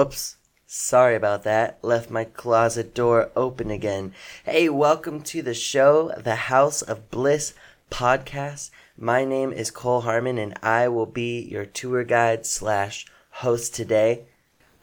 [0.00, 0.38] Whoops.
[0.66, 1.76] Sorry about that.
[1.82, 4.14] Left my closet door open again.
[4.46, 7.52] Hey, welcome to the show, the House of Bliss
[7.90, 8.70] podcast.
[8.96, 14.22] My name is Cole Harmon and I will be your tour guide slash host today.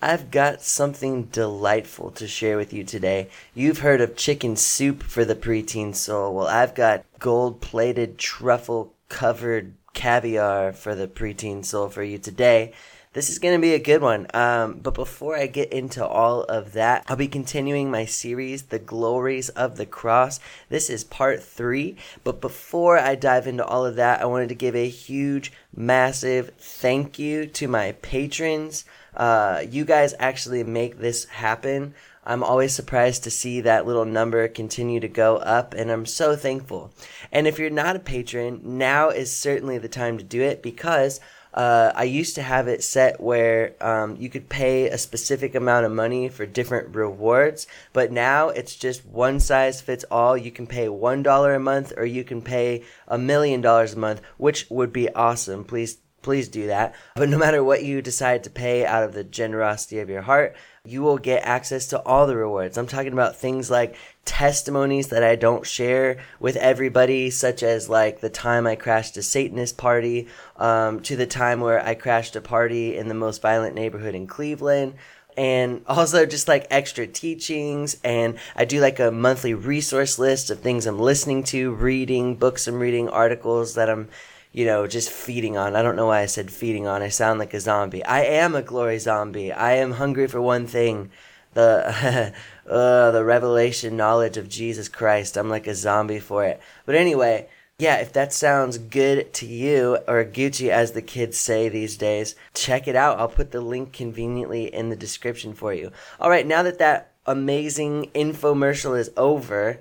[0.03, 3.27] I've got something delightful to share with you today.
[3.55, 6.35] You've heard of chicken soup for the preteen soul.
[6.35, 12.71] Well, I've got gold plated truffle covered caviar for the preteen soul for you today.
[13.17, 14.27] This is going to be a good one.
[14.35, 18.77] Um, but before I get into all of that, I'll be continuing my series, The
[18.77, 20.39] Glories of the Cross.
[20.69, 21.97] This is part three.
[22.23, 26.51] But before I dive into all of that, I wanted to give a huge, massive
[26.59, 28.85] thank you to my patrons.
[29.15, 31.95] Uh, you guys actually make this happen.
[32.23, 36.35] I'm always surprised to see that little number continue to go up, and I'm so
[36.35, 36.91] thankful.
[37.31, 41.19] And if you're not a patron, now is certainly the time to do it because
[41.57, 45.87] uh, I used to have it set where um, you could pay a specific amount
[45.87, 50.37] of money for different rewards, but now it's just one size fits all.
[50.37, 53.99] You can pay one dollar a month, or you can pay a million dollars a
[53.99, 55.63] month, which would be awesome.
[55.63, 56.93] Please, please do that.
[57.15, 60.55] But no matter what you decide to pay out of the generosity of your heart,
[60.85, 62.77] you will get access to all the rewards.
[62.77, 63.95] I'm talking about things like
[64.27, 69.23] testimonies that I don't share with everybody, such as like the time I crashed a
[69.23, 73.73] Satanist party, um, to the time where I crashed a party in the most violent
[73.73, 74.93] neighborhood in Cleveland.
[75.35, 80.59] And also just like extra teachings, and I do like a monthly resource list of
[80.59, 84.09] things I'm listening to, reading, books I'm reading, articles that I'm
[84.51, 85.75] you know, just feeding on.
[85.75, 87.03] I don't know why I said feeding on.
[87.03, 88.03] I sound like a zombie.
[88.03, 89.51] I am a glory zombie.
[89.51, 91.11] I am hungry for one thing
[91.57, 92.33] the
[92.69, 95.35] uh, the revelation knowledge of Jesus Christ.
[95.35, 96.61] I'm like a zombie for it.
[96.85, 101.67] But anyway, yeah, if that sounds good to you, or Gucci as the kids say
[101.67, 103.19] these days, check it out.
[103.19, 105.91] I'll put the link conveniently in the description for you.
[106.19, 109.79] All right, now that that amazing infomercial is over,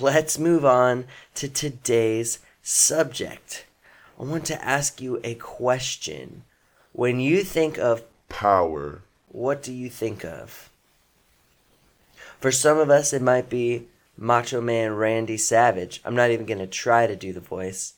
[0.00, 1.04] let's move on
[1.34, 3.66] to today's subject.
[4.18, 6.44] I want to ask you a question.
[6.92, 10.70] When you think of power, what do you think of?
[12.40, 16.00] For some of us, it might be Macho Man Randy Savage.
[16.04, 17.94] I'm not even going to try to do the voice.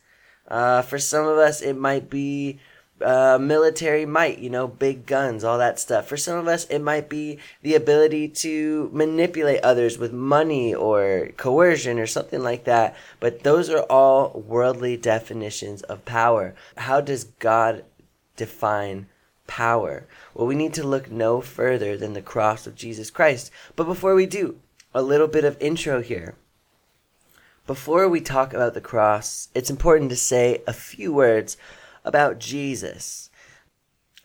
[0.48, 2.58] Uh, for some of us, it might be
[3.00, 6.06] uh, military might, you know, big guns, all that stuff.
[6.06, 11.30] For some of us, it might be the ability to manipulate others with money or
[11.36, 12.96] coercion or something like that.
[13.20, 16.54] But those are all worldly definitions of power.
[16.76, 17.84] How does God
[18.36, 19.06] define
[19.52, 20.06] power?
[20.32, 23.50] Well, we need to look no further than the cross of Jesus Christ.
[23.76, 24.56] But before we do,
[24.94, 26.36] a little bit of intro here.
[27.66, 31.58] Before we talk about the cross, it's important to say a few words
[32.02, 33.28] about Jesus.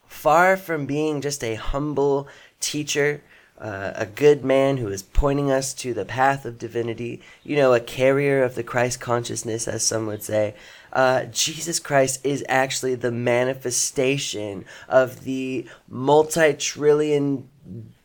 [0.08, 2.30] Far from being just a humble
[2.62, 3.22] teacher,
[3.60, 7.74] uh, a good man who is pointing us to the path of divinity, you know,
[7.74, 10.54] a carrier of the Christ consciousness, as some would say,
[10.94, 17.50] uh, Jesus Christ is actually the manifestation of the multi trillion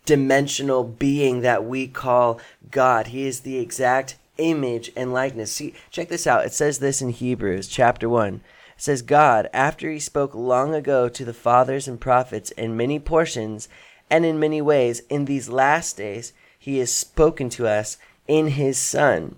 [0.04, 2.40] dimensional being that we call
[2.70, 3.08] God.
[3.08, 5.52] He is the exact image and likeness.
[5.52, 6.44] See, check this out.
[6.44, 8.42] It says this in Hebrews chapter 1 It
[8.76, 13.69] says God, after he spoke long ago to the fathers and prophets in many portions
[14.12, 17.97] and in many ways, in these last days, he has spoken to us
[18.28, 19.37] in his Son.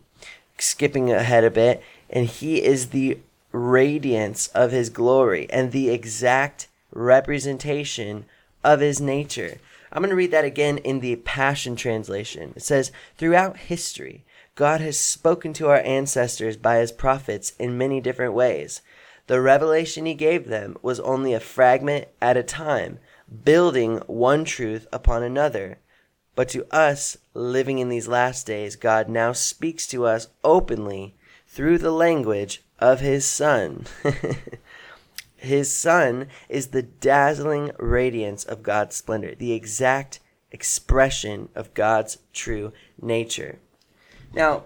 [0.59, 1.81] Skipping ahead a bit,
[2.11, 3.19] and he is the
[3.53, 8.25] radiance of his glory and the exact representation
[8.65, 9.59] of his nature.
[9.93, 12.53] I'm going to read that again in the Passion Translation.
[12.57, 14.25] It says, Throughout history,
[14.57, 18.81] God has spoken to our ancestors by his prophets in many different ways.
[19.29, 22.99] The revelation he gave them was only a fragment at a time,
[23.45, 25.79] building one truth upon another.
[26.35, 31.15] But to us, living in these last days, God now speaks to us openly
[31.47, 33.87] through the language of his Son.
[35.37, 40.21] his Son is the dazzling radiance of God's splendor, the exact
[40.51, 43.59] expression of God's true nature.
[44.33, 44.65] Now,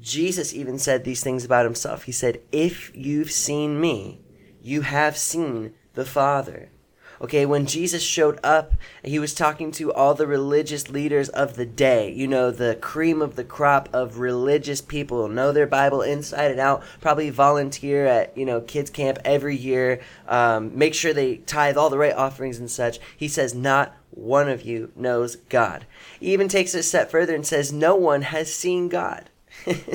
[0.00, 2.04] Jesus even said these things about himself.
[2.04, 4.20] He said, If you've seen me,
[4.62, 6.70] you have seen the Father.
[7.20, 11.66] Okay, when Jesus showed up, he was talking to all the religious leaders of the
[11.66, 12.12] day.
[12.12, 16.60] You know, the cream of the crop of religious people, know their Bible inside and
[16.60, 21.76] out, probably volunteer at, you know, kids' camp every year, um, make sure they tithe
[21.76, 23.00] all the right offerings and such.
[23.16, 25.86] He says, Not one of you knows God.
[26.20, 29.28] He even takes it a step further and says, No one has seen God.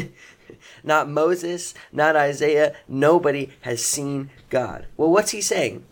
[0.83, 2.75] not Moses, not Isaiah.
[2.87, 4.87] Nobody has seen God.
[4.97, 5.85] Well, what's he saying?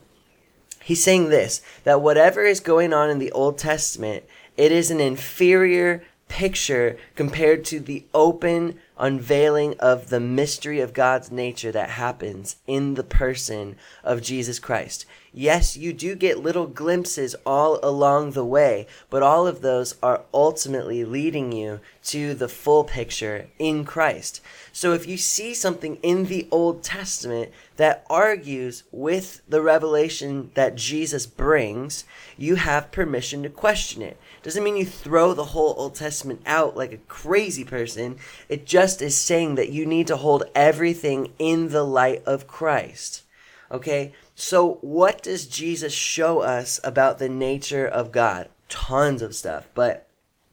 [0.83, 4.23] He's saying this that whatever is going on in the Old Testament,
[4.57, 11.29] it is an inferior picture compared to the open unveiling of the mystery of God's
[11.29, 15.05] nature that happens in the person of Jesus Christ.
[15.33, 20.23] Yes, you do get little glimpses all along the way, but all of those are
[20.33, 24.41] ultimately leading you to the full picture in Christ.
[24.73, 30.75] So if you see something in the Old Testament that argues with the revelation that
[30.75, 32.03] Jesus brings,
[32.37, 34.17] you have permission to question it.
[34.43, 38.17] Doesn't mean you throw the whole Old Testament out like a crazy person.
[38.49, 43.23] It just is saying that you need to hold everything in the light of Christ.
[43.71, 44.11] Okay?
[44.43, 48.49] So, what does Jesus show us about the nature of God?
[48.69, 49.67] Tons of stuff.
[49.75, 50.07] But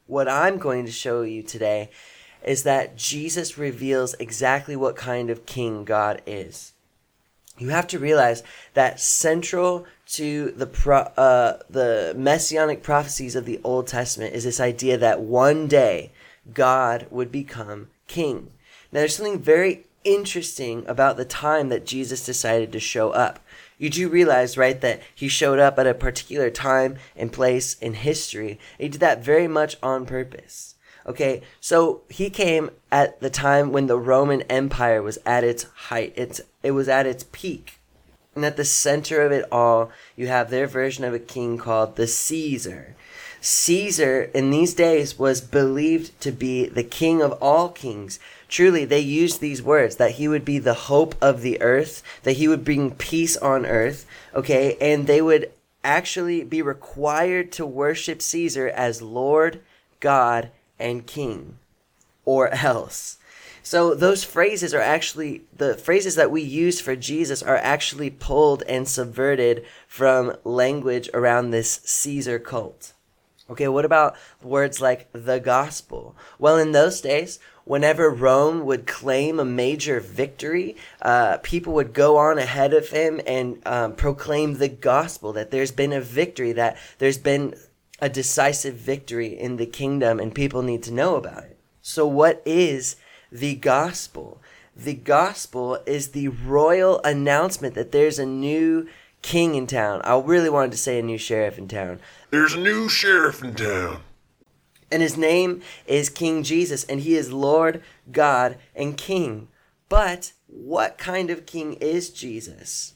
[0.06, 1.88] what I'm going to show you today
[2.44, 6.74] is that Jesus reveals exactly what kind of king God is.
[7.56, 8.42] You have to realize
[8.74, 14.60] that central to the pro, uh, the messianic prophecies of the Old Testament is this
[14.60, 16.12] idea that one day
[16.52, 18.50] God would become king.
[18.92, 23.40] Now, there's something very interesting about the time that Jesus decided to show up.
[23.78, 27.94] You do realize, right, that he showed up at a particular time and place in
[27.94, 28.58] history.
[28.76, 30.74] He did that very much on purpose.
[31.06, 36.12] Okay, so he came at the time when the Roman Empire was at its height.
[36.16, 37.78] It's it was at its peak.
[38.34, 41.96] And at the center of it all, you have their version of a king called
[41.96, 42.94] the Caesar.
[43.40, 48.18] Caesar in these days was believed to be the king of all kings.
[48.48, 52.38] Truly, they used these words that he would be the hope of the earth, that
[52.38, 54.76] he would bring peace on earth, okay?
[54.80, 55.52] And they would
[55.84, 59.60] actually be required to worship Caesar as Lord,
[60.00, 61.58] God, and King,
[62.24, 63.18] or else.
[63.62, 68.62] So those phrases are actually the phrases that we use for Jesus are actually pulled
[68.62, 72.94] and subverted from language around this Caesar cult.
[73.50, 76.14] Okay, what about words like the gospel?
[76.38, 82.18] Well, in those days, whenever Rome would claim a major victory, uh, people would go
[82.18, 86.76] on ahead of him and um, proclaim the gospel that there's been a victory, that
[86.98, 87.54] there's been
[88.00, 91.58] a decisive victory in the kingdom, and people need to know about it.
[91.80, 92.96] So, what is
[93.32, 94.42] the gospel?
[94.76, 98.88] The gospel is the royal announcement that there's a new
[99.22, 100.00] king in town.
[100.04, 102.00] I really wanted to say a new sheriff in town.
[102.30, 104.00] There's a new sheriff in town.
[104.90, 109.48] And his name is King Jesus, and he is Lord, God, and King.
[109.88, 112.94] But what kind of king is Jesus?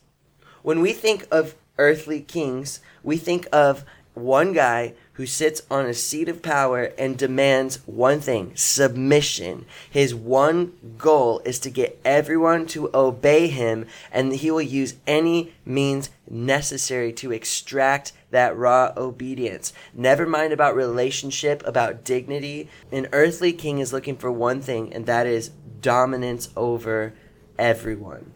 [0.62, 3.84] When we think of earthly kings, we think of
[4.14, 9.64] one guy who sits on a seat of power and demands one thing submission.
[9.88, 15.52] His one goal is to get everyone to obey him, and he will use any
[15.64, 19.72] means necessary to extract that raw obedience.
[19.94, 22.68] Never mind about relationship, about dignity.
[22.90, 27.14] An earthly king is looking for one thing, and that is dominance over
[27.60, 28.31] everyone.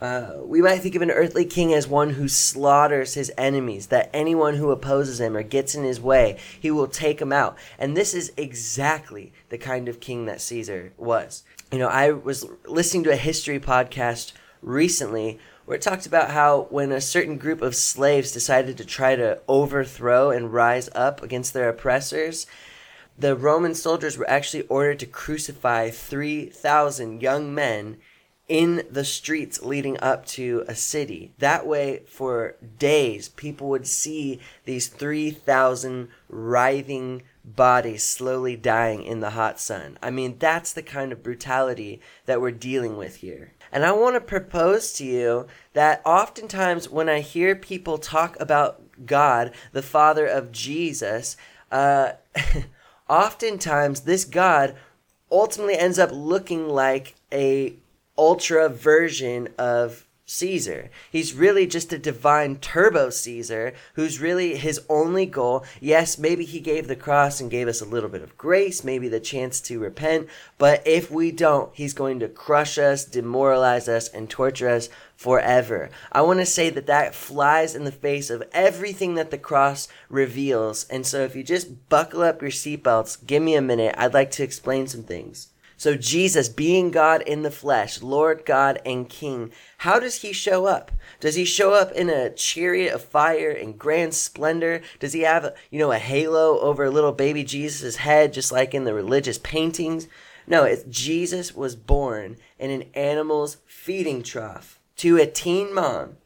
[0.00, 4.10] Uh, we might think of an earthly king as one who slaughters his enemies, that
[4.12, 7.56] anyone who opposes him or gets in his way, he will take him out.
[7.78, 11.44] And this is exactly the kind of king that Caesar was.
[11.72, 16.66] You know, I was listening to a history podcast recently where it talked about how
[16.70, 21.54] when a certain group of slaves decided to try to overthrow and rise up against
[21.54, 22.46] their oppressors,
[23.18, 27.96] the Roman soldiers were actually ordered to crucify 3,000 young men
[28.48, 31.32] in the streets leading up to a city.
[31.38, 39.30] That way, for days, people would see these 3,000 writhing bodies slowly dying in the
[39.30, 39.98] hot sun.
[40.02, 43.52] I mean, that's the kind of brutality that we're dealing with here.
[43.72, 48.80] And I want to propose to you that oftentimes when I hear people talk about
[49.06, 51.36] God, the Father of Jesus,
[51.70, 52.12] uh,
[53.08, 54.76] oftentimes this God
[55.30, 57.74] ultimately ends up looking like a
[58.18, 60.90] ultra version of Caesar.
[61.10, 65.64] He's really just a divine turbo Caesar who's really his only goal.
[65.80, 69.06] Yes, maybe he gave the cross and gave us a little bit of grace, maybe
[69.08, 70.26] the chance to repent,
[70.58, 75.90] but if we don't, he's going to crush us, demoralize us, and torture us forever.
[76.10, 79.86] I want to say that that flies in the face of everything that the cross
[80.08, 80.88] reveals.
[80.88, 83.94] And so if you just buckle up your seatbelts, give me a minute.
[83.96, 85.52] I'd like to explain some things.
[85.78, 90.64] So, Jesus, being God in the flesh, Lord God and King, how does he show
[90.64, 90.90] up?
[91.20, 94.80] Does he show up in a chariot of fire and grand splendor?
[95.00, 98.84] Does he have, you know, a halo over little baby Jesus' head, just like in
[98.84, 100.08] the religious paintings?
[100.46, 106.16] No, it's Jesus was born in an animal's feeding trough to a teen mom.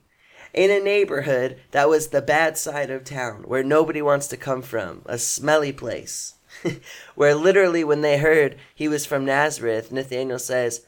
[0.52, 4.62] in a neighborhood that was the bad side of town where nobody wants to come
[4.62, 6.35] from, a smelly place.
[7.14, 10.86] where literally, when they heard he was from Nazareth, Nathanael says,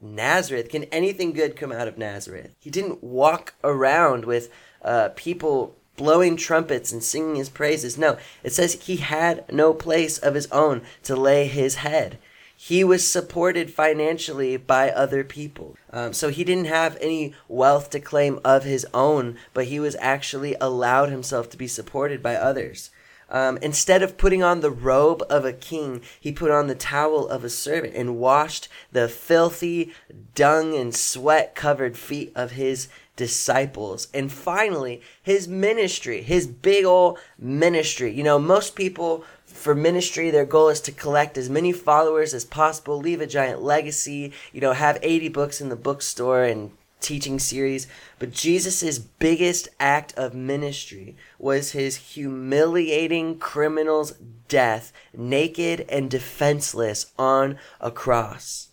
[0.00, 2.54] Nazareth, can anything good come out of Nazareth?
[2.58, 4.50] He didn't walk around with
[4.82, 7.98] uh, people blowing trumpets and singing his praises.
[7.98, 12.18] No, it says he had no place of his own to lay his head.
[12.56, 15.76] He was supported financially by other people.
[15.92, 19.96] Um, so he didn't have any wealth to claim of his own, but he was
[19.98, 22.90] actually allowed himself to be supported by others.
[23.30, 27.28] Um, instead of putting on the robe of a king, he put on the towel
[27.28, 29.92] of a servant and washed the filthy,
[30.34, 34.08] dung and sweat covered feet of his disciples.
[34.14, 38.12] And finally, his ministry, his big old ministry.
[38.12, 42.44] You know, most people for ministry, their goal is to collect as many followers as
[42.44, 46.70] possible, leave a giant legacy, you know, have 80 books in the bookstore and
[47.00, 47.86] teaching series.
[48.18, 54.12] But Jesus' biggest act of ministry was his humiliating criminal's
[54.48, 58.70] death, naked and defenseless on a cross.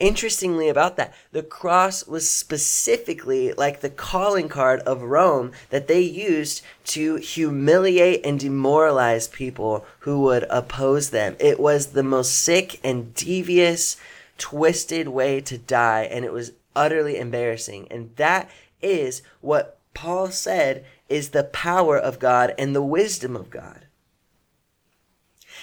[0.00, 6.00] Interestingly, about that, the cross was specifically like the calling card of Rome that they
[6.00, 11.36] used to humiliate and demoralize people who would oppose them.
[11.38, 13.96] It was the most sick and devious,
[14.38, 17.86] twisted way to die, and it was utterly embarrassing.
[17.90, 18.50] And that
[18.82, 23.86] is what Paul said is the power of God and the wisdom of God.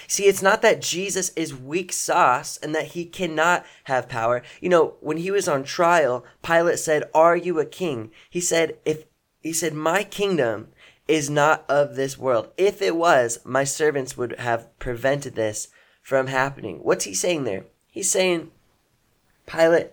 [0.08, 4.42] See, it's not that Jesus is weak sauce and that he cannot have power.
[4.60, 8.78] You know, when he was on trial, Pilate said, "Are you a king?" He said,
[8.84, 9.04] "If
[9.40, 10.68] he said, my kingdom
[11.08, 12.50] is not of this world.
[12.56, 15.68] If it was, my servants would have prevented this
[16.02, 17.64] from happening." What's he saying there?
[17.90, 18.50] He's saying,
[19.46, 19.92] Pilate,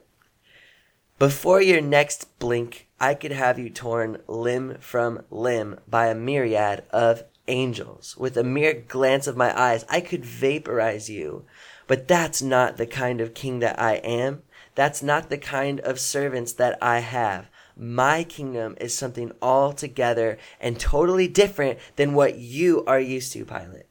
[1.17, 6.83] before your next blink, I could have you torn limb from limb by a myriad
[6.91, 8.15] of angels.
[8.17, 11.45] With a mere glance of my eyes, I could vaporize you.
[11.87, 14.43] But that's not the kind of king that I am.
[14.75, 17.49] That's not the kind of servants that I have.
[17.75, 23.87] My kingdom is something altogether and totally different than what you are used to, Pilate.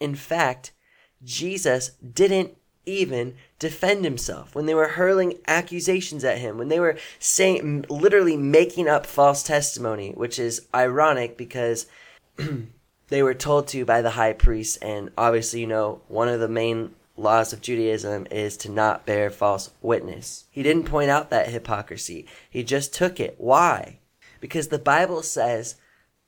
[0.00, 0.72] In fact,
[1.22, 2.56] Jesus didn't
[2.86, 8.36] even defend himself when they were hurling accusations at him when they were saying literally
[8.36, 11.86] making up false testimony which is ironic because
[13.08, 14.78] they were told to by the high priest.
[14.82, 19.30] And obviously, you know, one of the main laws of Judaism is to not bear
[19.30, 20.46] false witness.
[20.50, 23.36] He didn't point out that hypocrisy, he just took it.
[23.38, 23.98] Why?
[24.40, 25.76] Because the Bible says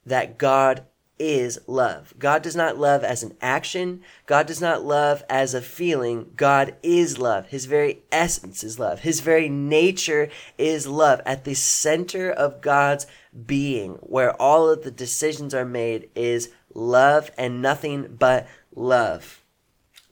[0.05, 0.85] that God
[1.19, 2.15] is love.
[2.19, 4.03] God does not love as an action.
[4.27, 6.33] God does not love as a feeling.
[6.37, 7.47] God is love.
[7.49, 9.01] His very essence is love.
[9.01, 11.21] His very nature is love.
[11.25, 13.07] At the center of God's
[13.47, 19.43] being, where all of the decisions are made, is love and nothing but love.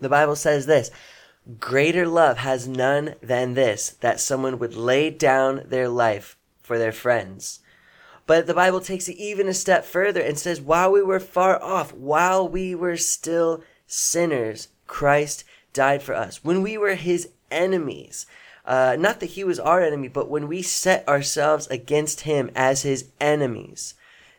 [0.01, 0.91] The Bible says this
[1.59, 6.93] Greater love has none than this, that someone would lay down their life for their
[6.93, 7.61] friends.
[8.27, 11.63] But the Bible takes it even a step further and says, while we were far
[11.63, 16.43] off, while we were still sinners, Christ died for us.
[16.43, 18.27] When we were his enemies,
[18.65, 22.83] uh, not that he was our enemy, but when we set ourselves against him as
[22.83, 23.95] his enemies,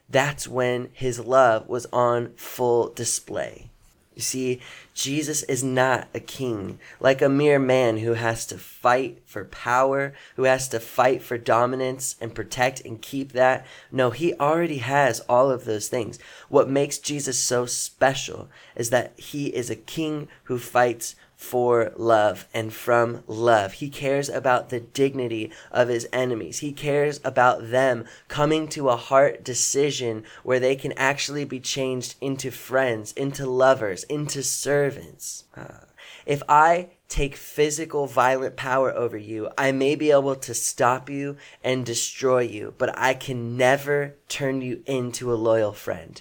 [0.10, 3.70] that's when his love was on full display.
[4.16, 4.62] You see,
[4.94, 10.14] Jesus is not a king, like a mere man who has to fight for power,
[10.38, 13.66] who has to fight for dominance and protect and keep that.
[13.92, 16.18] No, he already has all of those things.
[16.48, 21.16] What makes Jesus so special is that he is a king who fights
[21.46, 23.74] for love and from love.
[23.74, 26.60] He cares about the dignity of his enemies.
[26.60, 32.16] He cares about them coming to a heart decision where they can actually be changed
[32.20, 35.44] into friends, into lovers, into servants.
[35.56, 35.86] Uh,
[36.26, 41.38] if I take physical violent power over you, I may be able to stop you
[41.64, 46.20] and destroy you, but I can never turn you into a loyal friend.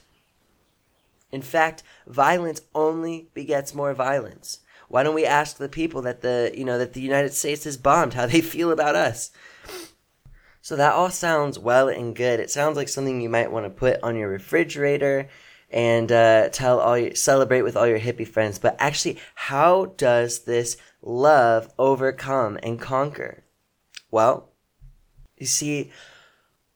[1.32, 4.60] In fact, violence only begets more violence.
[4.94, 7.76] Why don't we ask the people that the you know that the United States is
[7.76, 9.32] bombed how they feel about us?
[10.62, 12.38] So that all sounds well and good.
[12.38, 15.28] It sounds like something you might want to put on your refrigerator
[15.68, 18.60] and uh, tell all your celebrate with all your hippie friends.
[18.60, 23.42] But actually, how does this love overcome and conquer?
[24.12, 24.52] Well,
[25.36, 25.90] you see,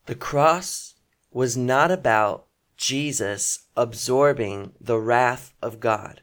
[0.07, 0.97] the cross
[1.31, 2.47] was not about
[2.77, 6.23] Jesus absorbing the wrath of God.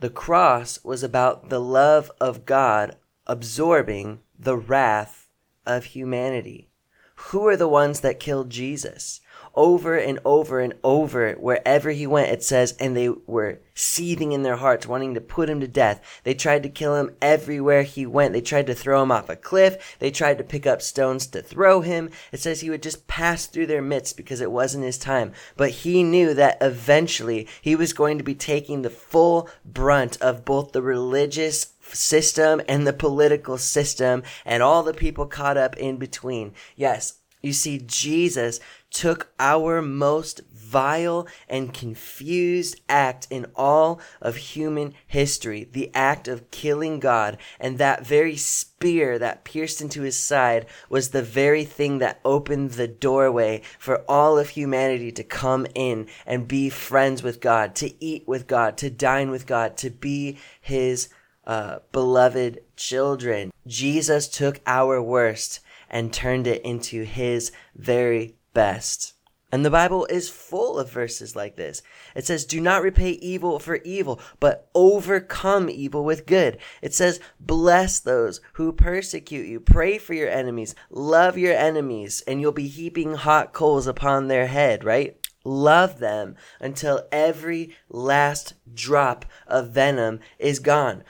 [0.00, 5.28] The cross was about the love of God absorbing the wrath
[5.66, 6.70] of humanity.
[7.16, 9.20] who are the ones that killed Jesus?
[9.54, 14.42] Over and over and over wherever he went it says and they were seething in
[14.42, 16.20] their hearts wanting to put him to death.
[16.22, 18.32] They tried to kill him everywhere he went.
[18.32, 19.96] They tried to throw him off a cliff.
[19.98, 22.10] They tried to pick up stones to throw him.
[22.30, 25.32] It says he would just pass through their midst because it wasn't his time.
[25.56, 30.44] But he knew that eventually he was going to be taking the full brunt of
[30.44, 35.96] both the religious system and the political system and all the people caught up in
[35.96, 36.52] between.
[36.76, 44.94] Yes you see, Jesus took our most vile and confused act in all of human
[45.06, 50.66] history, the act of killing God, and that very spear that pierced into his side
[50.88, 56.06] was the very thing that opened the doorway for all of humanity to come in
[56.24, 60.38] and be friends with God, to eat with God, to dine with God, to be
[60.60, 61.08] his
[61.46, 63.50] uh, beloved children.
[63.66, 69.14] Jesus took our worst and turned it into his very best.
[69.52, 71.82] And the Bible is full of verses like this.
[72.14, 76.58] It says, Do not repay evil for evil, but overcome evil with good.
[76.82, 79.58] It says, Bless those who persecute you.
[79.58, 80.76] Pray for your enemies.
[80.88, 85.16] Love your enemies, and you'll be heaping hot coals upon their head, right?
[85.44, 91.02] Love them until every last drop of venom is gone.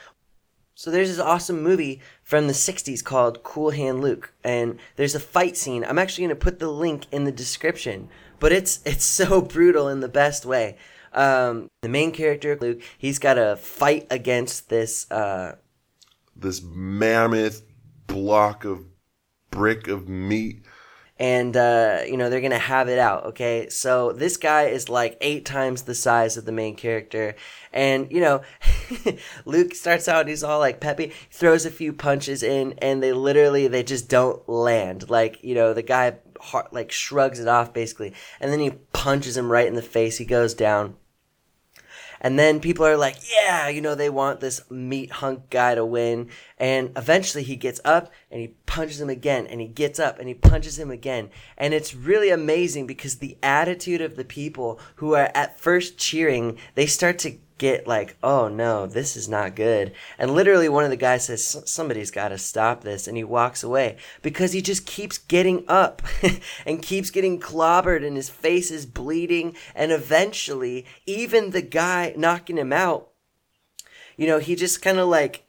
[0.75, 5.21] So there's this awesome movie from the 60s called Cool Hand Luke and there's a
[5.21, 5.85] fight scene.
[5.85, 8.09] I'm actually going to put the link in the description,
[8.39, 10.77] but it's it's so brutal in the best way.
[11.13, 15.57] Um, the main character Luke, he's got to fight against this uh,
[16.37, 17.63] this mammoth
[18.07, 18.85] block of
[19.51, 20.63] brick of meat
[21.19, 25.19] and uh, you know they're gonna have it out okay so this guy is like
[25.21, 27.35] eight times the size of the main character
[27.73, 28.41] and you know
[29.45, 33.69] luke starts out he's all like peppy throws a few punches in and they literally
[33.69, 38.13] they just don't land like you know the guy heart, like shrugs it off basically
[38.41, 40.95] and then he punches him right in the face he goes down
[42.21, 45.85] and then people are like, yeah, you know, they want this meat hunk guy to
[45.85, 46.29] win.
[46.59, 50.29] And eventually he gets up and he punches him again and he gets up and
[50.29, 51.31] he punches him again.
[51.57, 56.59] And it's really amazing because the attitude of the people who are at first cheering,
[56.75, 59.93] they start to get like, oh no, this is not good.
[60.19, 63.07] And literally, one of the guys says, somebody's got to stop this.
[63.07, 66.03] And he walks away because he just keeps getting up
[66.67, 69.55] and keeps getting clobbered, and his face is bleeding.
[69.75, 73.11] And eventually, even the guy knocking him out,
[74.17, 75.45] you know, he just kind of like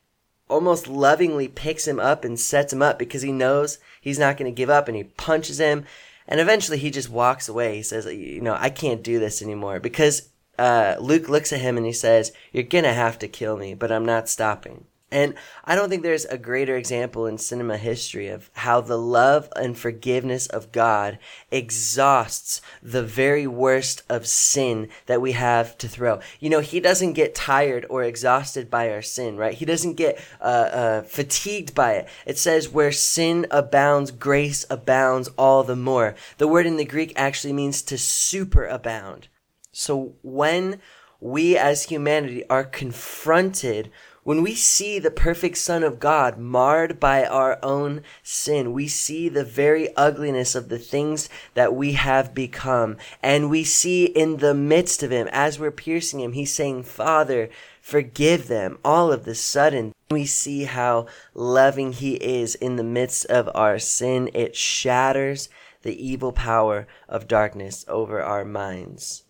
[0.50, 4.52] almost lovingly picks him up and sets him up because he knows he's not going
[4.52, 5.86] to give up and he punches him.
[6.28, 7.78] And eventually he just walks away.
[7.78, 11.78] He says, you know, I can't do this anymore because uh, Luke looks at him
[11.78, 14.86] and he says, You're gonna have to kill me, but I'm not stopping.
[15.12, 15.34] And
[15.66, 19.78] I don't think there's a greater example in cinema history of how the love and
[19.78, 21.20] forgiveness of God
[21.52, 26.22] exhausts the very worst of sin that we have to throw.
[26.40, 29.54] You know, He doesn't get tired or exhausted by our sin, right?
[29.54, 32.08] He doesn't get uh, uh, fatigued by it.
[32.26, 36.16] It says, where sin abounds, grace abounds all the more.
[36.38, 39.24] The word in the Greek actually means to superabound.
[39.72, 40.80] So when
[41.20, 43.92] we as humanity are confronted,
[44.24, 49.30] when we see the perfect Son of God marred by our own sin, we see
[49.30, 52.98] the very ugliness of the things that we have become.
[53.24, 57.50] And we see in the midst of Him, as we're piercing Him, He's saying, Father,
[57.82, 58.78] forgive them.
[58.86, 63.80] All of the sudden, we see how loving He is in the midst of our
[63.80, 64.30] sin.
[64.36, 65.50] It shatters
[65.82, 69.24] the evil power of darkness over our minds.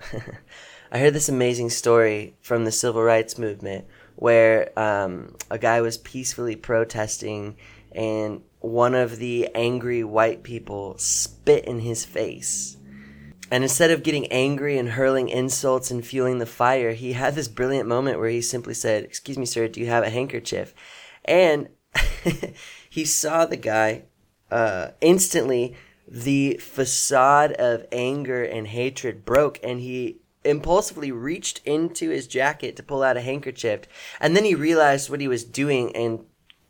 [0.92, 5.98] I heard this amazing story from the civil rights movement where um, a guy was
[5.98, 7.56] peacefully protesting
[7.92, 12.76] and one of the angry white people spit in his face.
[13.50, 17.46] And instead of getting angry and hurling insults and fueling the fire, he had this
[17.46, 20.74] brilliant moment where he simply said, Excuse me, sir, do you have a handkerchief?
[21.24, 21.68] And
[22.90, 24.04] he saw the guy
[24.50, 25.76] uh, instantly
[26.08, 32.82] the facade of anger and hatred broke and he impulsively reached into his jacket to
[32.82, 33.80] pull out a handkerchief
[34.20, 36.24] and then he realized what he was doing and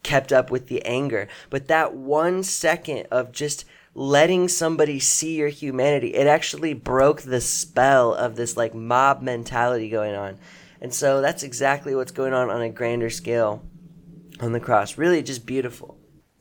[0.06, 1.26] kept up with the anger.
[1.50, 7.40] But that one second of just letting somebody see your humanity it actually broke the
[7.40, 10.38] spell of this like mob mentality going on.
[10.80, 13.64] And so that's exactly what's going on on a grander scale
[14.40, 14.96] on the cross.
[14.96, 15.95] Really just beautiful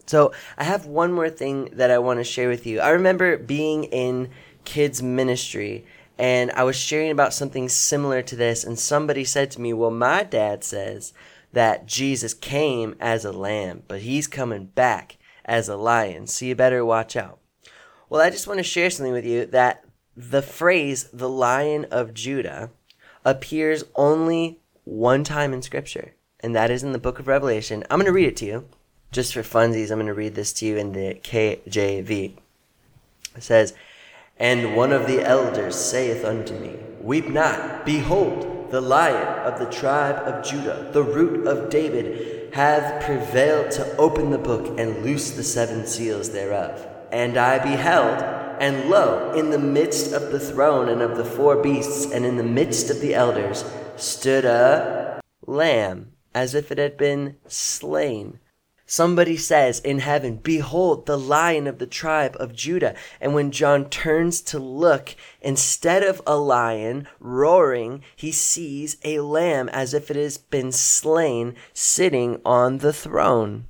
[0.06, 2.80] so I have one more thing that I want to share with you.
[2.80, 4.30] I remember being in
[4.64, 5.86] kids ministry
[6.18, 9.92] and I was sharing about something similar to this and somebody said to me, "Well,
[9.92, 11.14] my dad says
[11.54, 16.28] that Jesus came as a lamb, but he's coming back as a lion.
[16.28, 17.40] So you better watch out."
[18.10, 19.84] Well, I just want to share something with you that
[20.16, 22.70] the phrase the lion of Judah
[23.26, 27.84] appears only one time in scripture, and that is in the book of Revelation.
[27.90, 28.70] I'm going to read it to you.
[29.16, 32.34] Just for funsies, I'm going to read this to you in the KJV.
[33.38, 33.74] It says,
[34.36, 39.72] And one of the elders saith unto me, Weep not, behold, the lion of the
[39.72, 45.32] tribe of Judah, the root of David, hath prevailed to open the book and loose
[45.32, 46.86] the seven seals thereof.
[47.14, 48.22] And I beheld,
[48.60, 52.36] and lo, in the midst of the throne and of the four beasts, and in
[52.36, 53.64] the midst of the elders,
[53.96, 58.42] stood a lamb, as if it had been slain.
[58.88, 62.94] Somebody says in heaven, Behold, the lion of the tribe of Judah.
[63.20, 69.70] And when John turns to look, instead of a lion roaring, he sees a lamb
[69.70, 73.66] as if it has been slain sitting on the throne.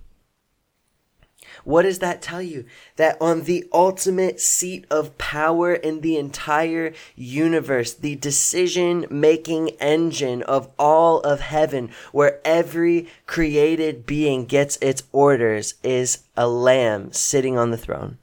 [1.65, 2.65] What does that tell you?
[2.95, 10.43] That on the ultimate seat of power in the entire universe, the decision making engine
[10.43, 17.57] of all of heaven, where every created being gets its orders, is a lamb sitting
[17.57, 18.19] on the throne.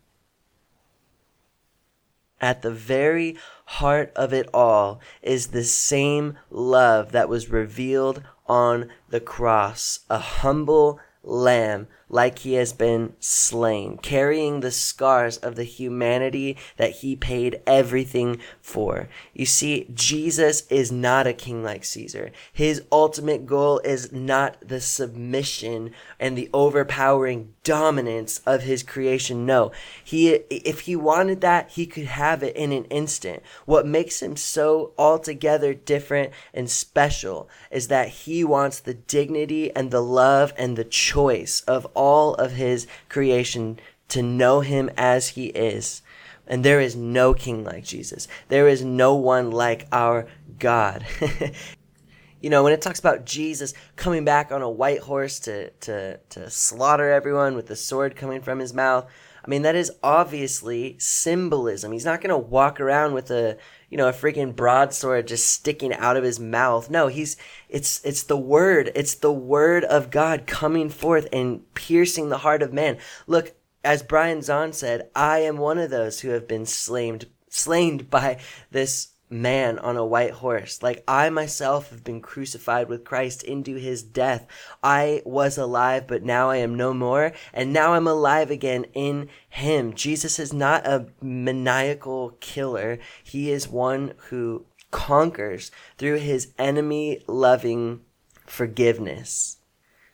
[2.40, 8.88] At the very heart of it all is the same love that was revealed on
[9.10, 15.64] the cross, a humble lamb like he has been slain, carrying the scars of the
[15.64, 19.08] humanity that he paid everything for.
[19.32, 22.30] You see, Jesus is not a king like Caesar.
[22.52, 29.46] His ultimate goal is not the submission and the overpowering dominance of his creation.
[29.46, 29.72] No,
[30.04, 33.42] he, if he wanted that, he could have it in an instant.
[33.64, 39.90] What makes him so altogether different and special is that he wants the dignity and
[39.90, 42.01] the love and the choice of all
[42.34, 46.02] of his creation to know him as he is.
[46.46, 48.28] And there is no king like Jesus.
[48.48, 50.26] There is no one like our
[50.58, 51.06] God.
[52.40, 56.18] you know, when it talks about Jesus coming back on a white horse to, to,
[56.18, 59.08] to slaughter everyone with the sword coming from his mouth,
[59.44, 61.92] I mean, that is obviously symbolism.
[61.92, 63.56] He's not going to walk around with a,
[63.92, 66.88] you know, a freaking broadsword just sticking out of his mouth.
[66.88, 67.36] No, he's,
[67.68, 68.90] it's, it's the word.
[68.94, 72.96] It's the word of God coming forth and piercing the heart of man.
[73.26, 73.52] Look,
[73.84, 78.38] as Brian Zahnd said, I am one of those who have been slain, slain by
[78.70, 80.82] this man on a white horse.
[80.82, 84.46] Like I myself have been crucified with Christ into his death.
[84.82, 87.32] I was alive, but now I am no more.
[87.52, 89.94] And now I'm alive again in him.
[89.94, 92.98] Jesus is not a maniacal killer.
[93.24, 98.02] He is one who conquers through his enemy loving
[98.46, 99.56] forgiveness.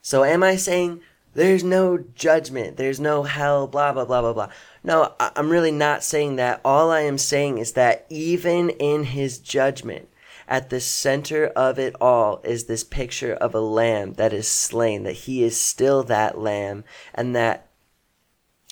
[0.01, 1.01] So am I saying
[1.35, 4.49] there's no judgment, there's no hell, blah, blah, blah, blah, blah.
[4.83, 6.61] No, I'm really not saying that.
[6.65, 10.09] All I am saying is that even in his judgment,
[10.49, 15.03] at the center of it all is this picture of a lamb that is slain,
[15.03, 17.69] that he is still that lamb, and that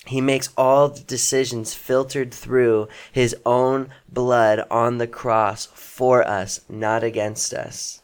[0.06, 6.60] he makes all the decisions filtered through his own blood on the cross for us,
[6.68, 8.02] not against us.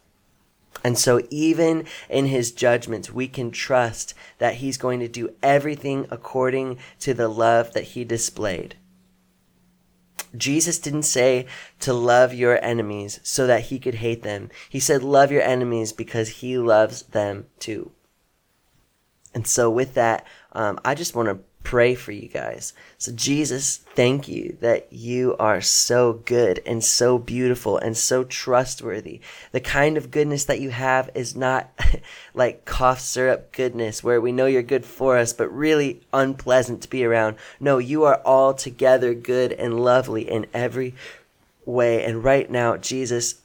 [0.84, 6.06] And so, even in his judgments, we can trust that he's going to do everything
[6.10, 8.76] according to the love that he displayed.
[10.36, 11.46] Jesus didn't say
[11.80, 14.50] to love your enemies so that he could hate them.
[14.68, 17.92] He said, love your enemies because he loves them too.
[19.34, 22.72] And so, with that, um, I just want to pray for you guys.
[22.98, 29.20] So, Jesus, thank you that you are so good and so beautiful and so trustworthy.
[29.52, 31.70] The kind of goodness that you have is not
[32.34, 36.90] like cough syrup goodness where we know you're good for us, but really unpleasant to
[36.90, 37.36] be around.
[37.60, 40.94] No, you are altogether good and lovely in every
[41.64, 42.04] way.
[42.04, 43.41] And right now, Jesus,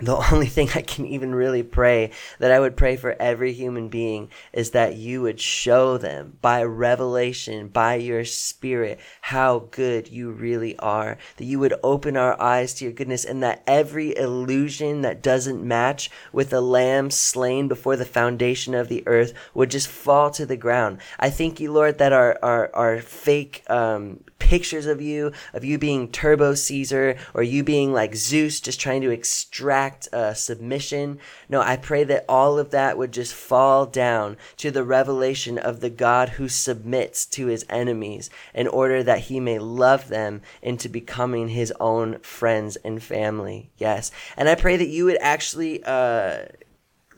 [0.00, 3.88] the only thing I can even really pray that I would pray for every human
[3.88, 10.30] being is that you would show them by revelation, by your spirit, how good you
[10.30, 11.18] really are.
[11.36, 15.66] That you would open our eyes to your goodness and that every illusion that doesn't
[15.66, 20.46] match with the lamb slain before the foundation of the earth would just fall to
[20.46, 20.98] the ground.
[21.18, 25.78] I thank you, Lord, that our, our, our fake, um, pictures of you, of you
[25.78, 31.18] being Turbo Caesar or you being like Zeus, just trying to extract uh, submission.
[31.48, 35.80] No, I pray that all of that would just fall down to the revelation of
[35.80, 40.90] the God who submits to his enemies in order that he may love them into
[40.90, 43.70] becoming his own friends and family.
[43.78, 44.10] Yes.
[44.36, 46.44] And I pray that you would actually, uh,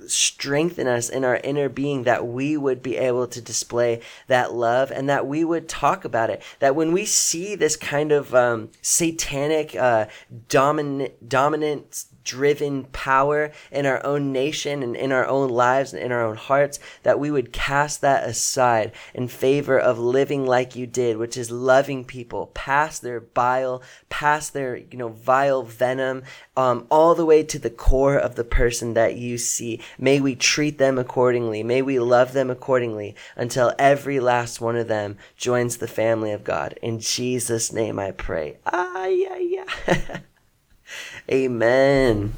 [0.07, 4.91] strengthen us in our inner being that we would be able to display that love
[4.91, 6.43] and that we would talk about it.
[6.61, 10.07] That when we see this kind of um, satanic, uh,
[10.49, 16.13] dominant, dominant driven power in our own nation and in our own lives and in
[16.13, 20.87] our own hearts, that we would cast that aside in favor of living like you
[20.87, 26.23] did, which is loving people past their bile, past their, you know, vile venom,
[26.57, 29.81] um, all the way to the core of the person that you see.
[29.99, 31.63] May we treat them accordingly.
[31.63, 36.45] May we love them accordingly until every last one of them joins the family of
[36.45, 36.79] God.
[36.83, 38.57] In Jesus' name I pray.
[38.67, 40.21] Ah, yeah, yeah.
[41.31, 42.33] Amen.